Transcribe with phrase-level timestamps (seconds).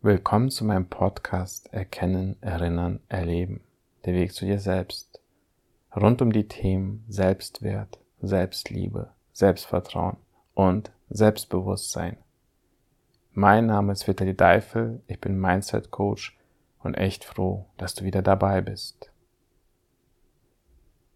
[0.00, 3.62] Willkommen zu meinem Podcast Erkennen, Erinnern, Erleben.
[4.04, 5.18] Der Weg zu dir selbst.
[5.94, 10.16] Rund um die Themen Selbstwert, Selbstliebe, Selbstvertrauen
[10.54, 12.16] und Selbstbewusstsein.
[13.32, 16.38] Mein Name ist Vitali Deifel, ich bin Mindset Coach
[16.80, 19.10] und echt froh, dass du wieder dabei bist.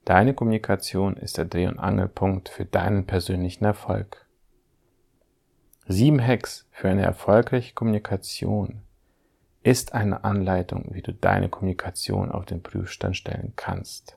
[0.05, 4.27] Deine Kommunikation ist der Dreh- und Angelpunkt für deinen persönlichen Erfolg.
[5.89, 8.83] Sieben Hacks für eine erfolgreiche Kommunikation
[9.65, 14.16] ist eine Anleitung, wie du deine Kommunikation auf den Prüfstand stellen kannst.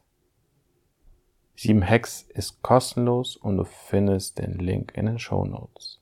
[1.56, 6.02] Sieben Hacks ist kostenlos und du findest den Link in den Show Notes.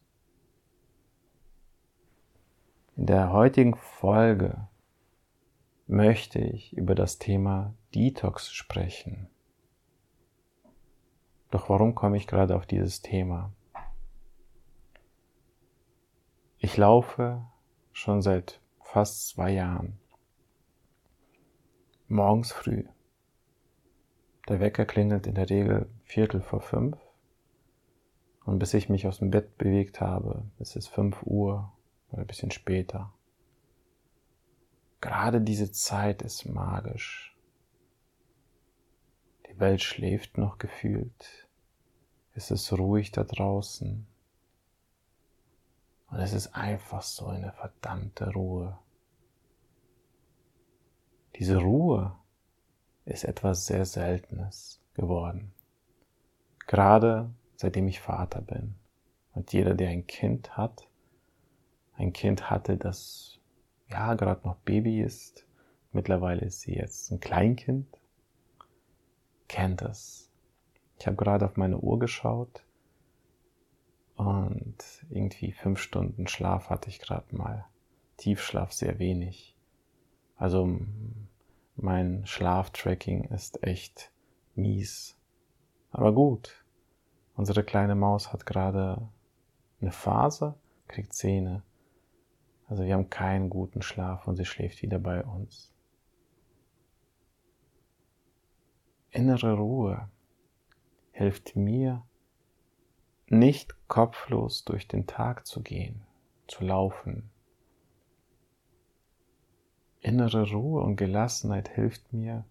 [2.97, 4.67] In der heutigen Folge
[5.87, 9.29] möchte ich über das Thema Detox sprechen.
[11.51, 13.53] Doch warum komme ich gerade auf dieses Thema?
[16.65, 17.45] Ich laufe
[17.91, 19.99] schon seit fast zwei Jahren.
[22.07, 22.85] Morgens früh.
[24.47, 26.97] Der Wecker klingelt in der Regel Viertel vor fünf.
[28.45, 31.69] Und bis ich mich aus dem Bett bewegt habe, ist es fünf Uhr
[32.11, 33.13] oder ein bisschen später.
[35.01, 37.35] Gerade diese Zeit ist magisch.
[39.49, 41.49] Die Welt schläft noch gefühlt.
[42.35, 44.07] Es ist ruhig da draußen.
[46.13, 48.77] Und es ist einfach so eine verdammte Ruhe.
[51.37, 52.15] Diese Ruhe
[53.05, 55.51] ist etwas sehr Seltenes geworden.
[56.67, 58.75] Gerade seitdem ich Vater bin.
[59.33, 60.87] Und jeder, der ein Kind hat,
[61.97, 63.39] ein Kind hatte, das
[63.89, 65.47] ja gerade noch Baby ist,
[65.93, 67.87] mittlerweile ist sie jetzt ein Kleinkind,
[69.47, 70.29] kennt es.
[70.99, 72.63] Ich habe gerade auf meine Uhr geschaut
[74.15, 74.75] und
[75.09, 77.65] irgendwie fünf Stunden Schlaf hatte ich gerade mal.
[78.17, 79.55] Tiefschlaf sehr wenig.
[80.37, 80.79] Also
[81.75, 84.11] mein Schlaftracking ist echt
[84.55, 85.17] mies.
[85.91, 86.63] Aber gut.
[87.35, 89.09] Unsere kleine Maus hat gerade
[89.81, 90.55] eine Phase,
[90.87, 91.63] kriegt Zähne.
[92.67, 95.71] Also wir haben keinen guten Schlaf und sie schläft wieder bei uns.
[99.09, 100.09] Innere Ruhe
[101.11, 102.03] hilft mir
[103.33, 106.05] nicht kopflos durch den Tag zu gehen,
[106.47, 107.29] zu laufen.
[110.01, 112.45] Innere Ruhe und Gelassenheit hilft mir,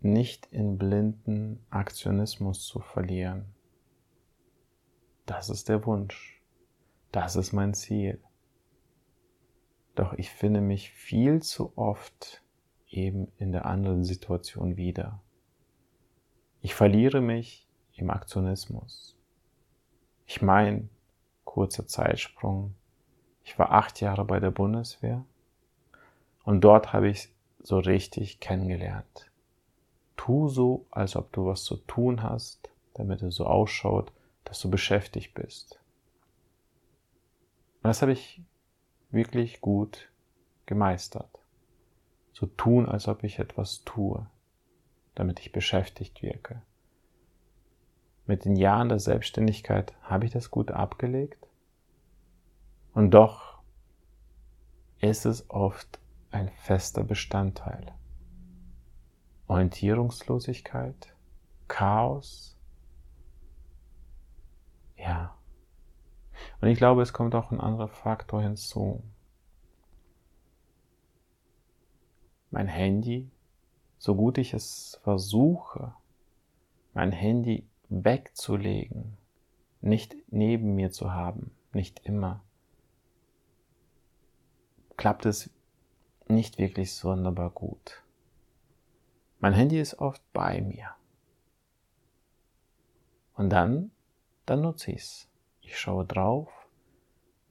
[0.00, 3.46] nicht in blinden Aktionismus zu verlieren.
[5.26, 6.42] Das ist der Wunsch.
[7.12, 8.20] Das ist mein Ziel.
[9.94, 12.42] Doch ich finde mich viel zu oft
[12.88, 15.20] eben in der anderen Situation wieder.
[16.60, 19.17] Ich verliere mich im Aktionismus.
[20.30, 20.90] Ich meine,
[21.46, 22.74] kurzer Zeitsprung.
[23.44, 25.24] Ich war acht Jahre bei der Bundeswehr
[26.44, 27.30] und dort habe ich
[27.60, 29.30] so richtig kennengelernt.
[30.18, 34.12] Tu so, als ob du was zu tun hast, damit es so ausschaut,
[34.44, 35.80] dass du beschäftigt bist.
[37.76, 38.42] Und das habe ich
[39.10, 40.10] wirklich gut
[40.66, 41.30] gemeistert.
[42.34, 44.26] So tun, als ob ich etwas tue,
[45.14, 46.60] damit ich beschäftigt wirke.
[48.28, 51.48] Mit den Jahren der Selbstständigkeit habe ich das gut abgelegt.
[52.92, 53.62] Und doch
[55.00, 55.98] ist es oft
[56.30, 57.94] ein fester Bestandteil.
[59.46, 61.16] Orientierungslosigkeit,
[61.68, 62.54] Chaos.
[64.98, 65.34] Ja.
[66.60, 69.02] Und ich glaube, es kommt auch ein anderer Faktor hinzu.
[72.50, 73.30] Mein Handy,
[73.96, 75.94] so gut ich es versuche,
[76.92, 79.16] mein Handy wegzulegen,
[79.80, 82.42] nicht neben mir zu haben, nicht immer,
[84.96, 85.50] klappt es
[86.28, 88.02] nicht wirklich sonderbar gut.
[89.40, 90.90] Mein Handy ist oft bei mir.
[93.34, 93.92] Und dann,
[94.46, 95.28] dann nutze ich es.
[95.60, 96.50] Ich schaue drauf,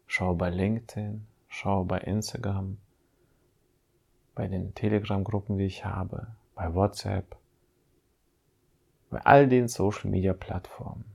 [0.06, 2.78] schaue bei LinkedIn, schaue bei Instagram,
[4.36, 7.38] bei den Telegram-Gruppen, die ich habe, bei WhatsApp,
[9.10, 11.06] bei all den Social-Media-Plattformen.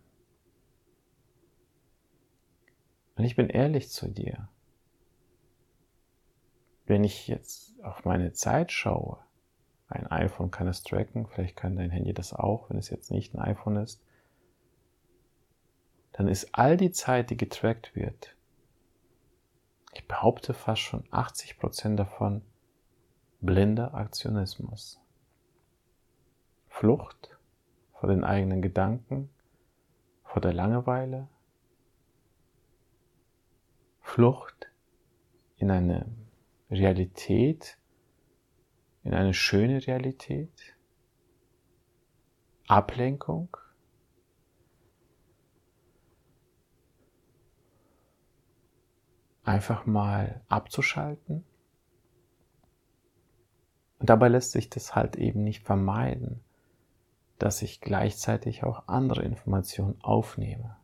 [3.17, 4.49] Und ich bin ehrlich zu dir.
[6.87, 9.19] Wenn ich jetzt auf meine Zeit schaue,
[9.89, 13.35] ein iPhone kann es tracken, vielleicht kann dein Handy das auch, wenn es jetzt nicht
[13.35, 14.03] ein iPhone ist,
[16.12, 18.35] dann ist all die Zeit, die getrackt wird,
[19.93, 22.43] ich behaupte fast schon 80% davon
[23.41, 24.99] blinder Aktionismus.
[26.69, 27.31] Flucht
[28.02, 29.31] vor den eigenen Gedanken,
[30.25, 31.28] vor der Langeweile,
[34.00, 34.72] Flucht
[35.56, 36.12] in eine
[36.69, 37.78] Realität
[39.04, 40.76] in eine schöne Realität,
[42.66, 43.56] Ablenkung,
[49.44, 51.44] einfach mal abzuschalten.
[54.00, 56.43] Und dabei lässt sich das halt eben nicht vermeiden,
[57.43, 60.77] dass ich gleichzeitig auch andere Informationen aufnehme.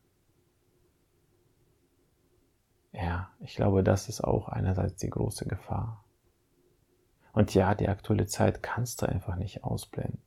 [2.90, 6.04] Ja, ich glaube, das ist auch einerseits die große Gefahr.
[7.32, 10.20] Und ja, die aktuelle Zeit kannst du einfach nicht ausblenden.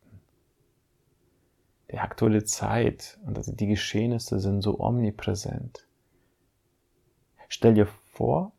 [1.91, 5.85] Die aktuelle Zeit und also die Geschehnisse sind so omnipräsent.
[7.49, 8.53] Stell dir vor,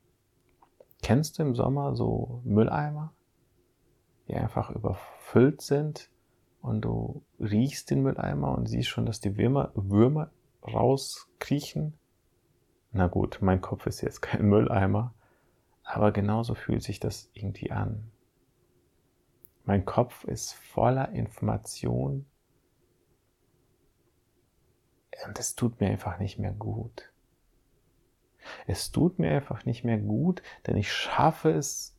[1.01, 3.15] kennst du im Sommer so Mülleimer,
[4.29, 6.11] die einfach überfüllt sind
[6.61, 10.31] und du riechst den Mülleimer und siehst schon, dass die Würmer, Würmer
[10.67, 11.94] rauskriechen?
[12.93, 15.15] Na gut, mein Kopf ist jetzt kein Mülleimer,
[15.83, 18.11] aber genauso fühlt sich das irgendwie an.
[19.65, 22.27] Mein Kopf ist voller Information
[25.27, 27.12] und es tut mir einfach nicht mehr gut.
[28.67, 31.97] Es tut mir einfach nicht mehr gut, denn ich schaffe es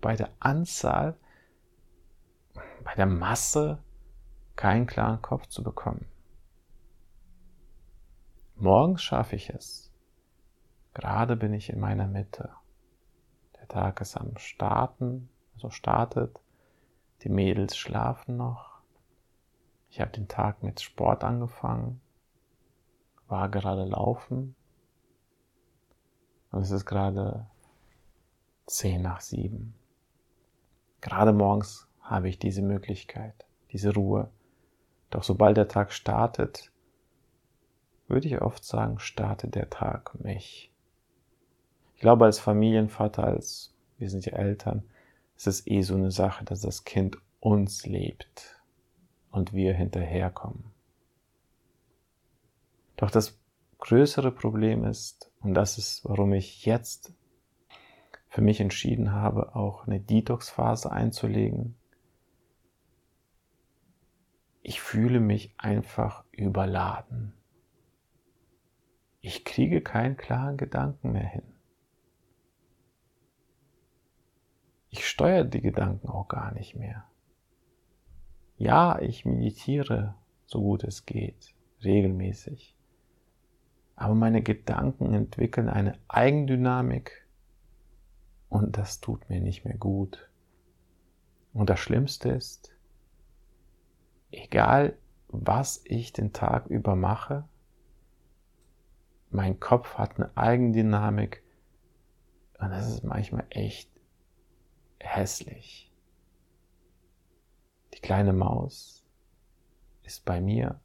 [0.00, 1.16] bei der Anzahl,
[2.82, 3.82] bei der Masse
[4.60, 6.04] keinen klaren Kopf zu bekommen.
[8.56, 9.90] Morgens schaffe ich es.
[10.92, 12.50] Gerade bin ich in meiner Mitte.
[13.58, 16.42] Der Tag ist am Starten, also startet.
[17.22, 18.82] Die Mädels schlafen noch.
[19.88, 22.02] Ich habe den Tag mit Sport angefangen,
[23.28, 24.54] war gerade laufen.
[26.52, 27.46] Und es ist gerade
[28.66, 29.74] zehn nach sieben.
[31.00, 34.30] Gerade morgens habe ich diese Möglichkeit, diese Ruhe.
[35.10, 36.70] Doch sobald der Tag startet,
[38.08, 40.72] würde ich oft sagen, startet der Tag mich.
[41.94, 44.84] Ich glaube, als Familienvater, als wir sind ja Eltern,
[45.36, 48.60] es ist eh so eine Sache, dass das Kind uns lebt
[49.30, 50.64] und wir hinterherkommen.
[52.96, 53.38] Doch das
[53.78, 57.14] größere Problem ist, und das ist, warum ich jetzt
[58.28, 61.76] für mich entschieden habe, auch eine Detox-Phase einzulegen.
[64.62, 67.32] Ich fühle mich einfach überladen.
[69.20, 71.42] Ich kriege keinen klaren Gedanken mehr hin.
[74.88, 77.04] Ich steuere die Gedanken auch gar nicht mehr.
[78.56, 80.14] Ja, ich meditiere
[80.44, 82.76] so gut es geht, regelmäßig.
[83.94, 87.26] Aber meine Gedanken entwickeln eine Eigendynamik
[88.48, 90.30] und das tut mir nicht mehr gut.
[91.52, 92.74] Und das Schlimmste ist,
[94.30, 94.96] egal
[95.28, 97.48] was ich den Tag über mache,
[99.30, 101.42] mein Kopf hat eine Eigendynamik
[102.58, 103.90] und das ist manchmal echt
[104.98, 105.92] hässlich.
[107.94, 109.04] Die kleine Maus
[110.02, 110.80] ist bei mir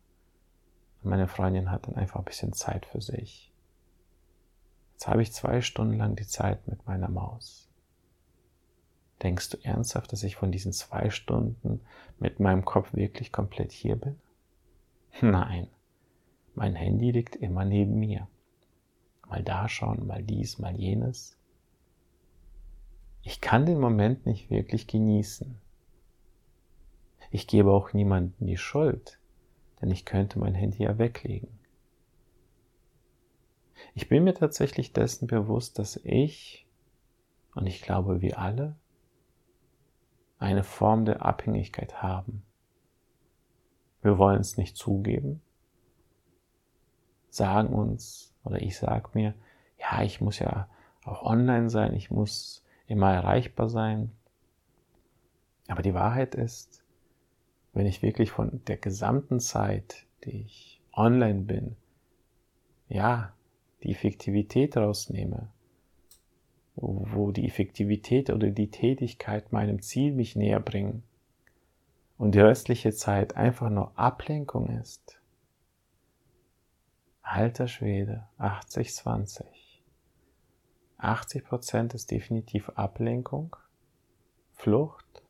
[1.02, 3.52] und meine Freundin hat dann einfach ein bisschen Zeit für sich.
[4.94, 7.70] Jetzt habe ich zwei Stunden lang die Zeit mit meiner Maus.
[9.24, 11.82] Denkst du ernsthaft, dass ich von diesen zwei Stunden
[12.20, 14.20] mit meinem Kopf wirklich komplett hier bin?
[15.22, 15.68] Nein,
[16.54, 18.28] mein Handy liegt immer neben mir.
[19.28, 21.38] Mal da schauen, mal dies, mal jenes.
[23.24, 25.60] Ich kann den Moment nicht wirklich genießen.
[27.32, 29.20] Ich gebe auch niemandem die Schuld,
[29.82, 31.50] denn ich könnte mein Handy ja weglegen.
[33.94, 36.66] Ich bin mir tatsächlich dessen bewusst, dass ich,
[37.56, 38.76] und ich glaube wir alle,
[40.46, 42.44] eine Form der Abhängigkeit haben.
[44.04, 45.42] Wir wollen es nicht zugeben,
[47.30, 49.34] sagen uns, oder ich sage mir,
[49.80, 50.70] ja, ich muss ja
[51.04, 54.12] auch online sein, ich muss immer erreichbar sein.
[55.68, 56.84] Aber die Wahrheit ist,
[57.74, 61.76] wenn ich wirklich von der gesamten Zeit, die ich online bin,
[62.88, 63.34] ja,
[63.82, 65.52] die Effektivität rausnehme,
[66.76, 71.04] wo die Effektivität oder die Tätigkeit meinem Ziel mich näher bringen
[72.18, 75.20] und die restliche Zeit einfach nur Ablenkung ist.
[77.22, 79.46] Alter Schwede, 80, 20.
[81.00, 83.56] 80% ist definitiv Ablenkung,
[84.54, 85.24] Flucht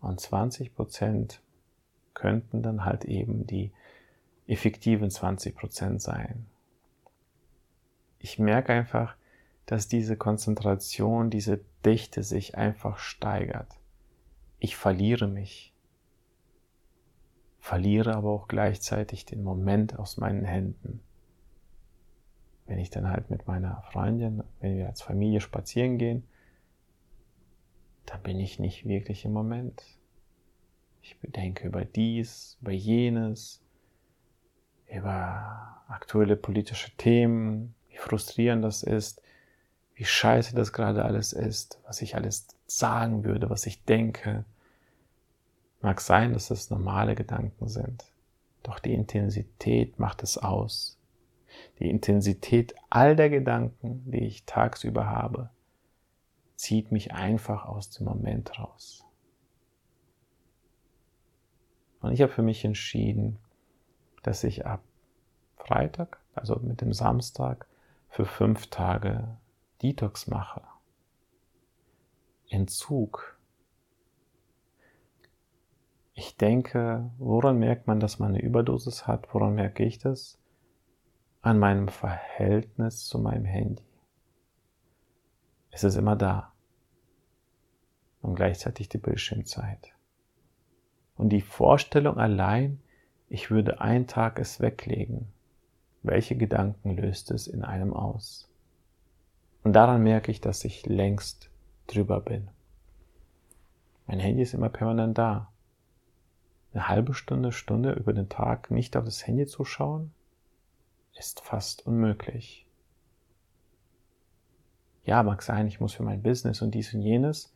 [0.00, 1.38] und 20%
[2.14, 3.72] könnten dann halt eben die
[4.46, 6.46] effektiven 20% sein.
[8.18, 9.17] Ich merke einfach,
[9.68, 13.72] dass diese Konzentration, diese Dichte sich einfach steigert.
[14.58, 15.72] Ich verliere mich,
[17.60, 21.00] verliere aber auch gleichzeitig den Moment aus meinen Händen
[22.68, 26.28] wenn ich dann halt mit meiner Freundin, wenn wir als Familie spazieren gehen,
[28.06, 29.82] dann bin ich nicht wirklich im Moment.
[31.02, 33.64] Ich denke über dies, über jenes,
[34.86, 39.22] über aktuelle politische Themen, wie frustrierend das ist,
[39.98, 44.44] wie scheiße das gerade alles ist, was ich alles sagen würde, was ich denke.
[45.80, 48.04] Mag sein, dass das normale Gedanken sind,
[48.62, 51.00] doch die Intensität macht es aus.
[51.80, 55.50] Die Intensität all der Gedanken, die ich tagsüber habe,
[56.54, 59.04] zieht mich einfach aus dem Moment raus.
[62.00, 63.40] Und ich habe für mich entschieden,
[64.22, 64.80] dass ich ab
[65.56, 67.66] Freitag, also mit dem Samstag,
[68.08, 69.36] für fünf Tage
[69.82, 70.62] Detox mache.
[72.48, 73.38] Entzug.
[76.14, 79.32] Ich denke, woran merkt man, dass man eine Überdosis hat?
[79.32, 80.36] Woran merke ich das?
[81.42, 83.84] An meinem Verhältnis zu meinem Handy.
[85.70, 86.52] Es ist immer da.
[88.20, 89.94] Und gleichzeitig die Bildschirmzeit.
[91.14, 92.80] Und die Vorstellung allein,
[93.28, 95.32] ich würde einen Tag es weglegen,
[96.02, 98.48] welche Gedanken löst es in einem aus?
[99.62, 101.50] Und daran merke ich, dass ich längst
[101.86, 102.48] drüber bin.
[104.06, 105.52] Mein Handy ist immer permanent da.
[106.72, 110.12] Eine halbe Stunde, Stunde über den Tag nicht auf das Handy zu schauen,
[111.18, 112.66] ist fast unmöglich.
[115.04, 117.52] Ja, mag sein, ich muss für mein Business und dies und jenes,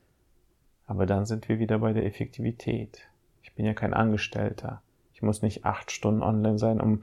[0.86, 3.08] aber dann sind wir wieder bei der Effektivität.
[3.42, 4.82] Ich bin ja kein Angestellter.
[5.12, 7.02] Ich muss nicht acht Stunden online sein, um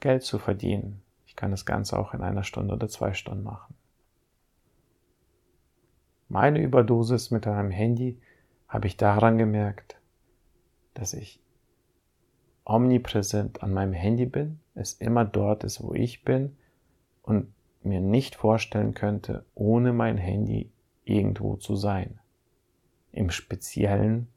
[0.00, 1.02] Geld zu verdienen.
[1.26, 3.74] Ich kann das Ganze auch in einer Stunde oder zwei Stunden machen.
[6.30, 8.16] Meine Überdosis mit einem Handy
[8.68, 10.00] habe ich daran gemerkt,
[10.94, 11.40] dass ich
[12.64, 16.56] omnipräsent an meinem Handy bin, es immer dort ist, wo ich bin
[17.22, 20.70] und mir nicht vorstellen könnte, ohne mein Handy
[21.02, 22.20] irgendwo zu sein.
[23.10, 24.28] Im Speziellen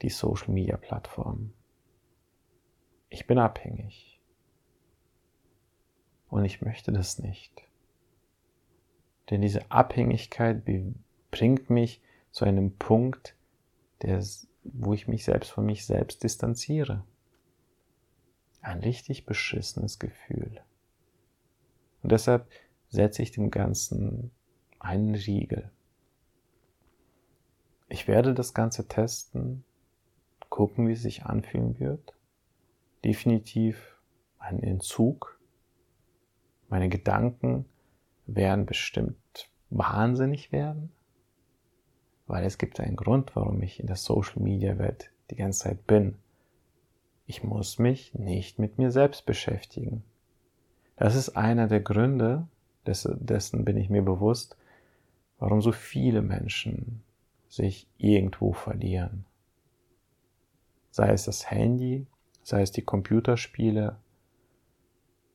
[0.00, 1.52] die Social Media Plattform.
[3.10, 4.22] Ich bin abhängig.
[6.30, 7.62] Und ich möchte das nicht.
[9.28, 10.64] Denn diese Abhängigkeit
[11.30, 13.34] bringt mich zu einem Punkt,
[14.02, 14.22] der,
[14.62, 17.04] wo ich mich selbst von mich selbst distanziere.
[18.60, 20.60] Ein richtig beschissenes Gefühl.
[22.02, 22.48] Und deshalb
[22.88, 24.30] setze ich dem Ganzen
[24.78, 25.70] einen Riegel.
[27.88, 29.64] Ich werde das Ganze testen,
[30.50, 32.14] gucken, wie es sich anfühlen wird.
[33.04, 33.98] Definitiv
[34.38, 35.40] ein Entzug.
[36.68, 37.64] Meine Gedanken
[38.26, 40.92] werden bestimmt wahnsinnig werden
[42.26, 45.86] weil es gibt einen Grund, warum ich in der Social Media Welt die ganze Zeit
[45.86, 46.16] bin.
[47.26, 50.04] Ich muss mich nicht mit mir selbst beschäftigen.
[50.96, 52.46] Das ist einer der Gründe,
[52.86, 54.56] dessen bin ich mir bewusst,
[55.38, 57.02] warum so viele Menschen
[57.48, 59.24] sich irgendwo verlieren.
[60.90, 62.06] Sei es das Handy,
[62.42, 63.96] sei es die Computerspiele,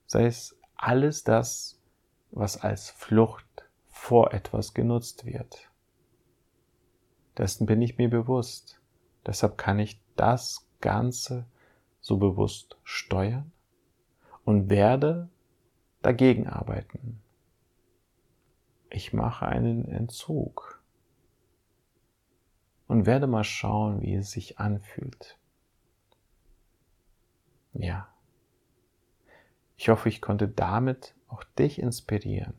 [0.08, 1.80] sei es alles das,
[2.32, 3.46] was als Flucht
[3.90, 5.71] vor etwas genutzt wird.
[7.38, 8.80] Dessen bin ich mir bewusst.
[9.26, 11.46] Deshalb kann ich das Ganze
[12.02, 13.52] so bewusst steuern
[14.44, 15.30] und werde
[16.02, 17.22] dagegen arbeiten.
[18.90, 20.82] Ich mache einen Entzug
[22.88, 25.38] und werde mal schauen, wie es sich anfühlt.
[27.74, 28.08] Ja.
[29.78, 32.54] Ich hoffe, ich konnte damit auch dich inspirieren.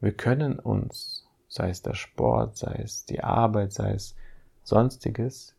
[0.00, 1.21] Wir können uns
[1.52, 4.16] sei es der Sport, sei es die Arbeit, sei es
[4.62, 5.54] sonstiges.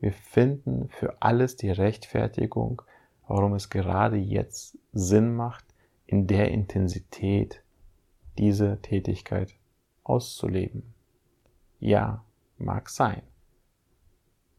[0.00, 2.82] Wir finden für alles die Rechtfertigung,
[3.28, 5.64] warum es gerade jetzt Sinn macht,
[6.04, 7.62] in der Intensität
[8.38, 9.54] diese Tätigkeit
[10.02, 10.82] auszuleben.
[11.78, 12.24] Ja,
[12.58, 13.22] mag sein.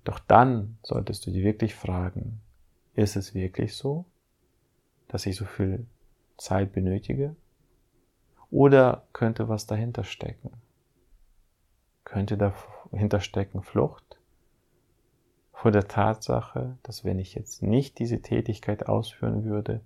[0.06, 2.40] Doch dann solltest du dir wirklich fragen,
[2.96, 4.06] ist es wirklich so,
[5.10, 5.86] dass ich so viel
[6.38, 7.36] Zeit benötige?
[8.52, 10.50] Oder könnte was dahinter stecken?
[12.08, 14.18] Könnte dahinter stecken Flucht
[15.52, 19.82] vor der Tatsache, dass wenn ich jetzt nicht diese Tätigkeit ausführen würde,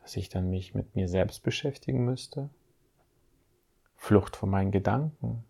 [0.00, 2.48] dass ich dann mich mit mir selbst beschäftigen müsste?
[3.94, 5.44] Flucht vor meinen Gedanken?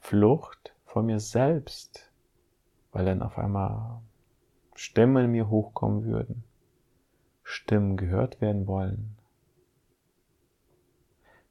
[0.00, 2.10] Flucht vor mir selbst,
[2.90, 4.00] weil dann auf einmal
[4.74, 6.42] Stimmen in mir hochkommen würden,
[7.44, 9.16] Stimmen gehört werden wollen.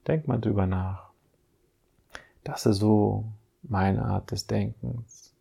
[0.05, 1.04] Denk mal drüber nach.
[2.45, 3.25] Das ist so
[3.63, 5.33] meine Art des Denkens.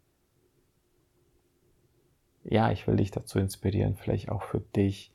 [2.44, 5.12] Ja, ich will dich dazu inspirieren, vielleicht auch für dich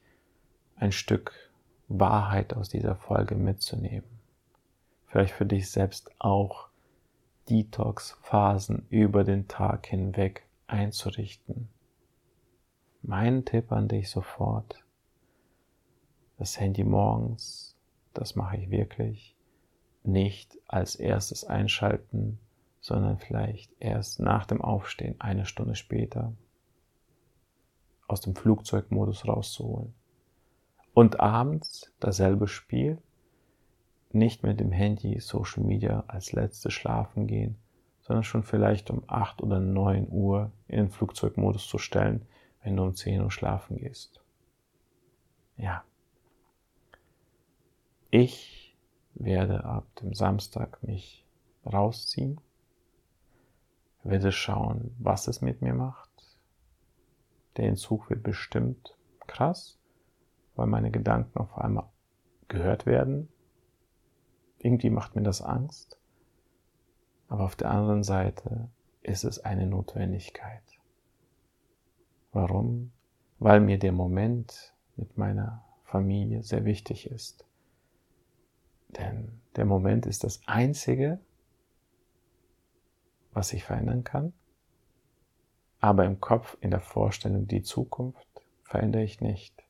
[0.76, 1.34] ein Stück
[1.88, 4.08] Wahrheit aus dieser Folge mitzunehmen.
[5.08, 6.70] Vielleicht für dich selbst auch
[7.50, 11.70] Detox-Phasen über den Tag hinweg einzurichten.
[13.02, 14.84] Mein Tipp an dich sofort,
[16.38, 17.76] das Handy morgens,
[18.14, 19.36] das mache ich wirklich,
[20.12, 22.40] nicht als erstes einschalten,
[22.82, 26.34] sondern vielleicht erst nach dem Aufstehen, eine Stunde später,
[28.08, 29.94] aus dem Flugzeugmodus rauszuholen.
[30.94, 32.98] Und abends dasselbe Spiel,
[34.12, 37.58] nicht mit dem Handy, Social Media als letztes schlafen gehen,
[38.02, 42.26] sondern schon vielleicht um 8 oder 9 Uhr in den Flugzeugmodus zu stellen,
[42.64, 44.20] wenn du um 10 Uhr schlafen gehst.
[45.58, 45.84] Ja.
[48.10, 48.69] Ich
[49.16, 51.26] werde ab dem Samstag mich
[51.66, 52.40] rausziehen,
[54.04, 56.10] werde schauen, was es mit mir macht.
[57.58, 58.96] Der Entzug wird bestimmt
[59.28, 59.78] krass,
[60.56, 61.90] weil meine Gedanken auf einmal
[62.48, 63.30] gehört werden.
[64.58, 65.98] Irgendwie macht mir das Angst.
[67.28, 68.70] Aber auf der anderen Seite
[69.02, 70.64] ist es eine Notwendigkeit.
[72.32, 72.92] Warum?
[73.38, 77.46] Weil mir der Moment mit meiner Familie sehr wichtig ist.
[78.90, 81.20] Denn der Moment ist das Einzige,
[83.32, 84.34] was ich verändern kann.
[85.80, 88.28] Aber im Kopf, in der Vorstellung, die Zukunft
[88.64, 89.64] verändere ich nicht.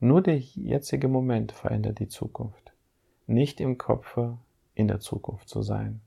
[0.00, 2.72] Nur der jetzige Moment verändert die Zukunft.
[3.26, 4.18] Nicht im Kopf
[4.74, 6.00] in der Zukunft zu sein.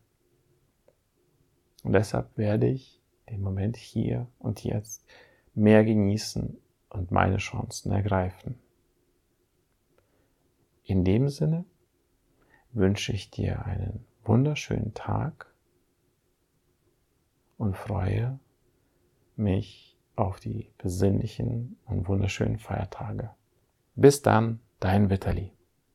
[1.83, 5.05] Und deshalb werde ich den Moment hier und jetzt
[5.53, 6.57] mehr genießen
[6.89, 8.59] und meine Chancen ergreifen.
[10.83, 11.65] In dem Sinne
[12.71, 15.53] wünsche ich dir einen wunderschönen Tag
[17.57, 18.39] und freue
[19.35, 23.31] mich auf die besinnlichen und wunderschönen Feiertage.
[23.95, 25.51] Bis dann, dein Vitali.